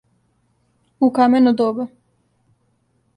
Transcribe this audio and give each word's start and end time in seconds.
У 1.07 1.09
камено 1.19 1.51
доба. 1.59 1.85